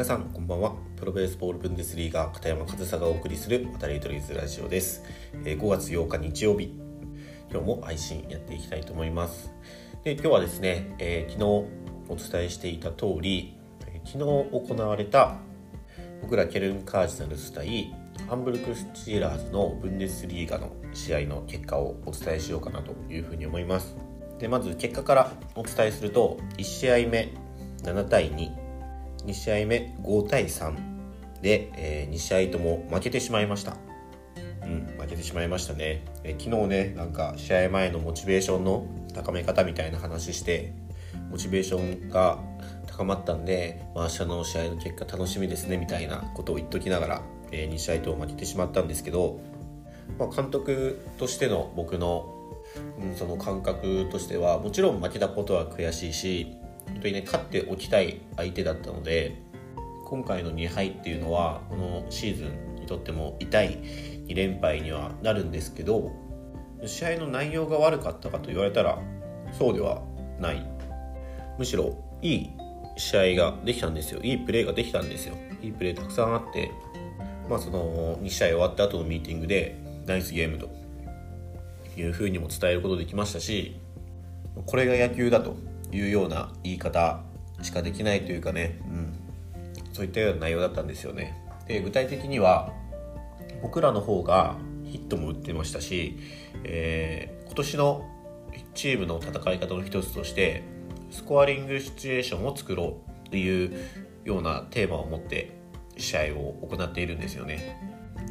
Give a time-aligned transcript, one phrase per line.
[0.00, 0.72] 皆さんこんばんは。
[0.96, 5.04] プロベースボールブンデスリーガー片山和沙がお送りする渡り鳥ズラジオです、
[5.44, 6.72] え5月8日日曜日。
[7.50, 9.52] 今日も配信やっていきたいと思います。
[10.02, 11.44] で今日はですね、えー、昨日
[12.08, 13.58] お伝えしていた通り、
[14.06, 15.36] 昨日行われた
[16.22, 17.94] 僕らケルン・カージナルス対
[18.26, 23.94] ハンブルクスチーラーズのブンデスリーガの試合の結果をお伝えしようかなというふうに思います。
[24.38, 27.34] でまず結果からお伝えすると1試合目
[27.82, 28.59] 7対2
[29.26, 30.74] 2試合目5対3
[31.42, 33.76] で、えー、2試合とも負けてしまいました。
[34.62, 40.72] うん負けてしまいましたね、えー、昨日ねなんか試合前のモチベーションの高め方みたいな話して
[41.30, 42.38] モチベーションが
[42.86, 49.40] 高まったんで、まあ、明日の試合の結果楽しみですねみたいなことを言っときながら、えー、2試合とも負けてしまったんですけど、
[50.18, 52.34] まあ、監督としての僕の、
[53.00, 56.56] うん、その感覚としてはもちろん負けたことは悔しいし
[56.92, 59.42] 本当にね勝っておきたい相手だったので
[60.04, 63.78] 今回の2敗っていうのはこのシーズンにとっても痛い
[64.26, 66.12] 2連敗にはなるんですけど
[66.86, 68.98] 試合の内容が悪かったかと言われたら
[69.52, 70.02] そうでは
[70.38, 70.66] ない。
[71.58, 72.50] むしろいい
[72.96, 74.20] 試合ができたんですよ。
[74.22, 75.36] いいプレーができたんですよ。
[75.62, 76.70] いいプレーたくさんあって
[77.48, 80.70] まあその2試合終わった後のミーティングでナイスゲームと
[81.96, 83.78] いうふうにも伝えることできましたし
[84.66, 85.56] これが野球だと。
[85.92, 87.20] いうような言い方
[87.62, 89.14] しかできないというかね、うん、
[89.92, 91.36] そういったような内容だったんですよね。
[91.66, 92.72] で具体的には
[93.62, 96.18] 僕らの方がヒットも打ってましたし、
[96.64, 98.04] えー、今年の
[98.74, 100.64] チームの戦い方の一つとして
[101.10, 103.76] スコアリングシチュエーションを作ろうという
[104.24, 105.58] ようなテーマを持って
[105.96, 107.76] 試合を行っているんですよね。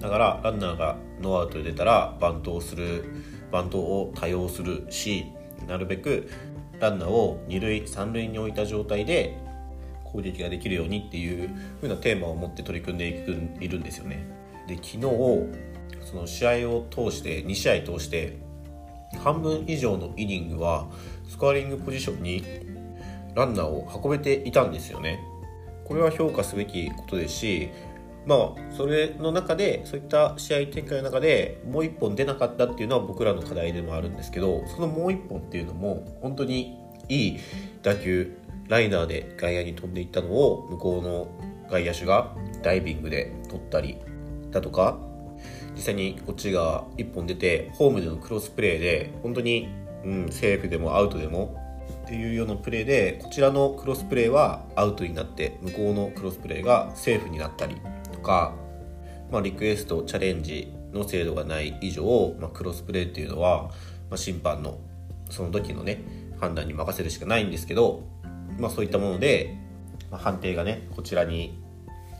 [0.00, 3.04] だからランナーがノーアウトで出たらバントをする
[3.50, 5.26] バントを多用するし
[5.66, 6.28] なるべく
[6.82, 9.38] ランナーを2塁3塁に置いた状態で
[10.04, 11.48] 攻撃ができるようにっていう
[11.80, 13.06] 風なテーマを持って取り組んで
[13.60, 14.26] いるんですよね
[14.66, 15.00] で昨日
[16.04, 18.36] その試合を通して2試合通して
[19.22, 20.88] 半分以上のイニングは
[21.28, 22.44] スコアリングポジションに
[23.34, 25.20] ランナーを運べていたんですよね。
[25.84, 27.70] これは評価すべきことですし、
[28.26, 36.78] まあ、それの中でそういった試合展開の中でもう1本出なかったっていうのは僕らの課題でもあるんですけどそのもう1本っていうのも本当に
[37.08, 37.38] いい
[37.82, 38.36] 打球
[38.68, 41.28] ライナーで外野に飛んでいったのを向こうの
[41.68, 43.98] 外野手がダイビングで取ったり
[44.50, 44.98] だとか
[45.74, 49.68] 実際にこっちが1本出てホームでのクロスプレーで本当に、
[50.04, 51.56] うん、セーフでもアウトでも
[52.04, 57.76] っていうようなプレーでこちらのクロスプレーはアウトになって向こうのクロスプレーがセーフになったり
[58.22, 58.54] か、
[59.30, 63.64] まあ、リクエストチャレンジの制度がない以上、まあ、クロスプレーっていうのは、
[64.10, 64.78] まあ、審判の
[65.30, 66.02] その時のね
[66.40, 68.04] 判断に任せるしかないんですけど、
[68.58, 69.56] まあ、そういったもので、
[70.10, 71.58] まあ、判定がねこちらに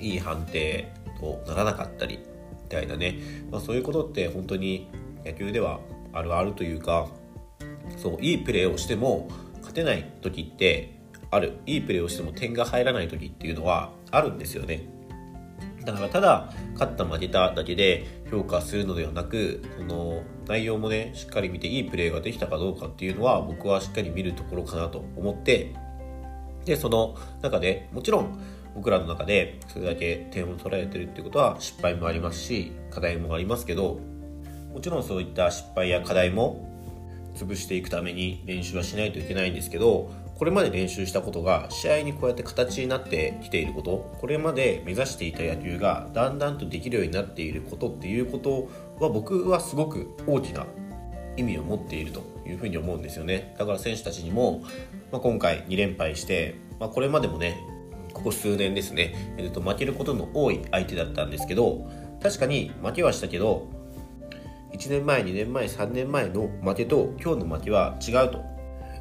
[0.00, 2.18] いい判定とならなかったり
[2.64, 3.18] みたいなね、
[3.50, 4.88] まあ、そういうことって本当に
[5.24, 5.80] 野球では
[6.12, 7.08] あるあるというか
[7.96, 9.28] そういいプレーをしても
[9.58, 10.96] 勝てない時って
[11.30, 11.58] ある。
[11.66, 14.88] いいプレーをしても点が入らない時っていうのはあるんですよね。
[15.86, 25.74] だからただ勝った負けただけで評価するのではなくその内容もねしっかり見ていいプレーができたかどうかっていうのは僕はしっかり見るところかなと思って
[26.64, 28.36] でその中でもちろん
[28.74, 34.00] 僕らの中でそれだけ点を取られてるってことは失敗もありますし課題もありますけど
[34.74, 36.68] もちろんそういった失敗や課題も
[37.36, 48.68] 潰していくために練習はしないといけないんですけどこれまで練習したことが試合にこうやって形になってきていることこれまで目指していた野球がだんだんとできるようになっていることっていうこと
[49.00, 50.66] は僕はすごく大きな
[51.38, 53.54] 意味を持っているというふうに思うんですよね。
[53.58, 54.62] だから選手たちにも、
[55.12, 57.58] まあ、今回2連敗して、まあ、これまでもね
[58.12, 61.86] ここ数年ですね、えー、と負けることの多い相手だったんですけど
[62.22, 63.68] 確かに負けはしたけど
[64.72, 68.55] 1年前2年前3年前の負けと今日の負けは違うと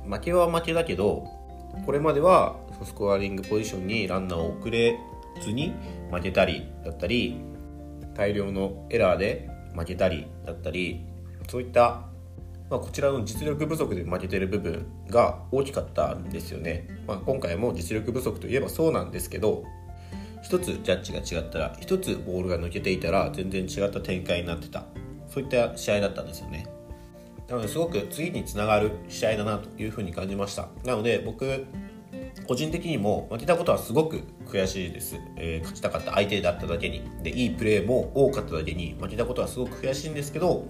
[0.10, 1.28] 負けは負けだけど
[1.86, 4.98] これまではスコアリングポジションにランナーを送れ
[5.42, 5.74] ずに
[6.12, 7.38] 負けたりだったり
[8.14, 11.06] 大量のエラーで負けたりだったり
[11.50, 12.04] そういった
[12.68, 19.66] まあ、こちらの実力不足で負けてる部分が大きかったんですよね、まあ、今回も実力不足といえばそうなんですけど
[20.42, 24.86] 一つジャッジが違ったら一つボールが抜けていたら全然違った展開になってた。
[25.28, 26.68] そういった試合だったんですよね。
[27.48, 30.70] なのですごく次につながる試合だなというふうに感じました。
[30.84, 31.66] なので僕
[32.48, 37.04] 個人的にも負けたことはすごく悔しいです、えー、勝ちたかった相手だっただけに。
[37.24, 40.66] でいいプレーも多かっただけに負けたことはすごく悔しいんですけど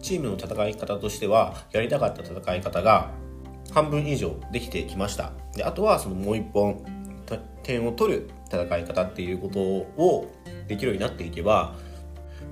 [0.00, 3.12] チームの戦い方としてはやりたかった戦い方が
[3.72, 5.32] 半分以上できてきました。
[5.54, 6.82] であとはそのもう一本
[7.62, 10.32] 点を取る戦い方っていうことを
[10.66, 11.76] できるようになっていけば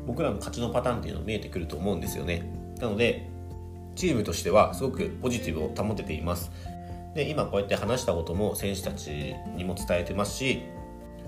[0.06, 2.50] 僕らの勝ちのパターンっていうのが見えてくると思うんですよね。
[2.78, 3.28] なので
[3.98, 6.52] チームとしてはすごくポジティブを保てています。
[7.14, 10.62] で今こうやって話したことも選手たちにも伝えてますし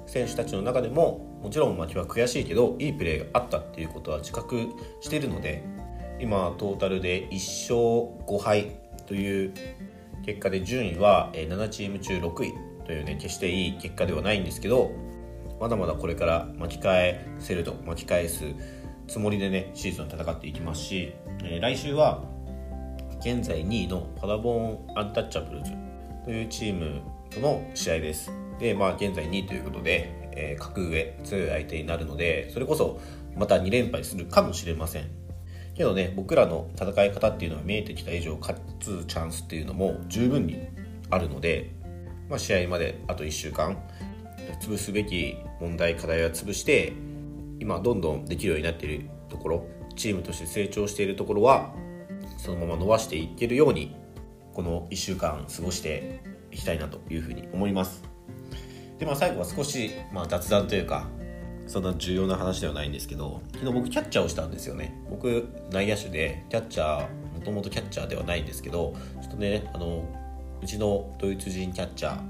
[0.06, 4.68] 選手たちの中でももちろん負けは悔しいけどいいプレーがあったっていうことは自覚
[5.00, 5.64] しているので
[6.20, 8.76] 今トータルで1勝5敗
[9.06, 9.54] という
[10.24, 12.52] 結果で順位は7チーム中6位
[12.84, 14.92] というね決していい結果ではないんですけど
[15.58, 18.44] まだまだこれから巻き返せると巻き返す
[19.08, 21.12] つもりでねシーズン戦っていきますし、
[21.42, 22.29] え、来週は
[23.20, 25.72] 現在2位のパダボーンアンタッチャブルズ
[26.24, 28.32] というチームとの試合です。
[28.58, 32.98] でまあ現在2位ということで、えー、格上強い相手になるのでそれこそ
[33.36, 35.10] また2連敗するかもしれません。
[35.74, 40.58] けどね僕らの戦い方っていうのは見えてきた以上勝つチャンスっていうのも十分に
[41.10, 41.72] あるので、
[42.28, 43.76] まあ、試合まであと1週間
[44.60, 46.92] 潰すべき問題課題は潰して
[47.60, 51.74] 今どんどんできるようになっているところチームとして成長しているところは
[52.40, 53.94] そのまま伸ばしていけるように
[54.54, 56.20] この1週間過ごして
[56.50, 58.02] いきたいなというふうに思います
[58.98, 61.06] でまあ最後は少し、まあ、雑談というか
[61.66, 70.02] そんな重要な話ではないんですけど昨日僕キャッチャーをしたんですよね僕内野手でキャッチャーもともとキャッチャーではないんですけどちょっとねあの
[70.62, 72.20] うちのドイツ人キャッチャー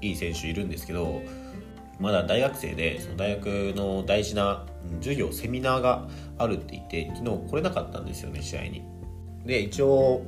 [0.00, 1.20] いい選手いるんですけど
[2.00, 4.64] まだ大学生でその大学の大事な
[5.00, 8.97] 授業セミナーがあるって言って昨日来れなかったんですよね試合に。
[9.48, 10.26] で一応、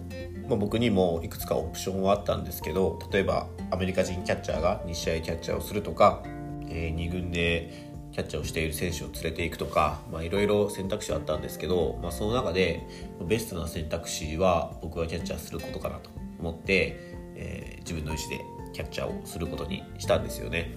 [0.48, 6.22] まあ、僕にもいくつかオプションはあったんですけど例えばアメリカ人キャッチャーが2試合キャッチャーをするとか、
[6.68, 12.86] えー、2軍でキャッチャーをしている選手を連れていくとかいろいろ選択肢はあったんですけど、まあ、その中で
[13.28, 16.08] ベストな選択肢は僕はキャッチャーすることかなと
[16.38, 16.96] 思って、
[17.36, 18.40] えー、自分の意思で
[18.72, 20.74] キャッチャーをすることにしたんですよね、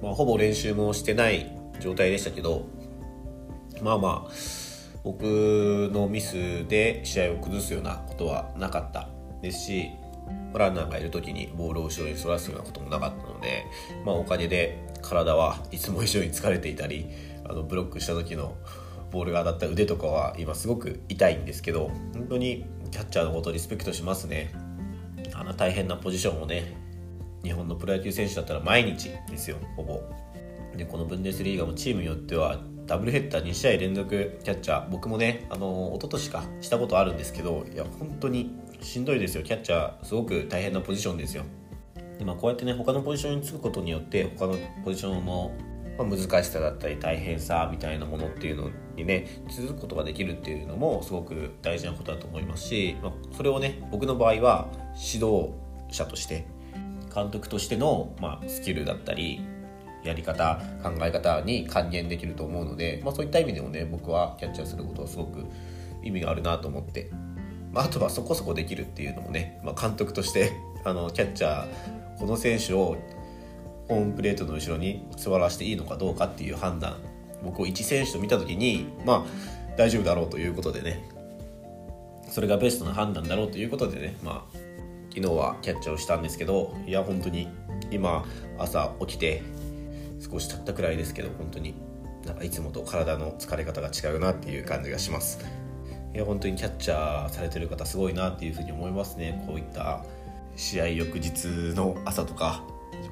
[0.00, 1.50] まあ、ほぼ練習もしてない
[1.80, 2.64] 状態でしたけど
[3.82, 4.61] まあまあ
[5.04, 9.08] 僕のミスで試合を崩すようなことはなかった
[9.40, 9.90] ですし
[10.58, 13.64] ランナーがいる時にボールを後ろにそらすようなこともなかったので、
[14.04, 17.06] まあ、おかげで体はいつも以上に疲れていたり
[17.44, 18.54] あのブロックした時の
[19.10, 24.52] ボールが当たった腕とかは今すごく痛いんですけど本当にキャッチャーのことをリスペクトしますね。
[25.34, 26.74] あの大変なポジションをね
[27.42, 30.00] 日本のプロ野球選手だったら毎日ですよほぼ。
[30.76, 32.60] でこのブンデスリーガもチームによっては
[32.92, 39.42] ダブルヘッダー2試合連続キャッチャー僕もねあの一昨年かしたことあるんですけどいや本当にしんどいですよ。
[39.42, 41.44] キャッチャーすごく大変なポジションですよ。
[42.20, 45.52] 今こうやってね他のポジションにつくことによって他のポジションの
[45.96, 55.54] ま難しさだったり大変さみたいなものっていうのにね続くことができるっていうのもすごく大事なことだと思いますし、まあ、それをね僕の場合は指導
[55.90, 56.46] 者として
[57.14, 59.40] 監督としての、まあ、スキルだったり
[60.04, 65.44] やり方考え方に還元できると思うので、まあ、そういった意味でもね僕はキャッチャーすることはすごく
[66.02, 67.10] 意味があるなと思って、
[67.72, 70.52] まあ、あとはそこそこできるっていうのもね、まあ、監督として
[70.84, 72.96] あのキャッチャーこの選手を
[73.88, 76.96] ホームプレートの後ろに座らせていいのかどうかっていう判断
[77.44, 81.22] 僕を1選手と見た時にまあ大丈夫だろうということでね。
[82.32, 84.58] それがベストな判断だろうということでねまあ
[85.10, 87.46] 昨日はキャッチャーをしたんですけどいや本当に
[87.90, 88.24] 今
[88.58, 89.42] 朝起きて
[90.30, 91.74] 少し経ったくらいですけど本当に。
[92.26, 95.44] なんかいつもと体の疲れ方が違うなっていう感じがします。
[96.14, 99.42] いや本当にキャッチャーされてる方すごいなっていうふうに思いますね。
[99.46, 100.04] こういった
[100.56, 102.62] 試合翌日の朝とか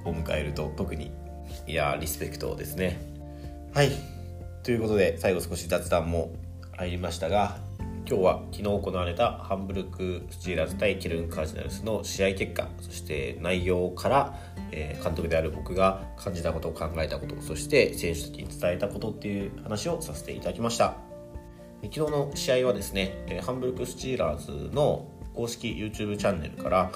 [0.04, 1.10] を迎えると特に。
[1.66, 3.00] いやリスペクトですね。
[3.74, 3.90] はい。
[4.62, 6.30] ということで最後少し雑談も
[6.76, 7.58] 入りましたが
[8.06, 14.34] 今日は昨日行われたハンブルクスチーラーズ対ケルンカージナルスの試合結果そして内容から
[14.72, 20.96] え、監督である僕が感じたことを考えたことそして選手たちに伝えたことっていう話をさせていただきました。
[21.82, 26.90] 昨日の試合はですね、えハンブルクスチーラーズの公式 YouTube チャンネルから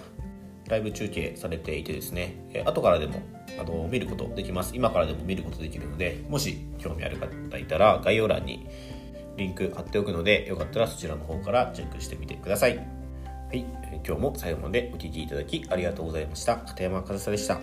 [0.69, 3.23] ライブ中継されていてですね、え後からでも
[3.59, 4.77] あの見ることできます。
[4.77, 8.67] 今からでも見ることできるのでもし興味ある方いたら概要欄に
[9.37, 12.77] リンク貼っておくのでよかったらそちらの方からチェックしてみてください。
[12.77, 12.83] は
[13.55, 13.65] い、
[14.07, 16.57] 今日も最後までお聴きいただきありがとうございました。
[16.57, 17.59] 片山和沙でした。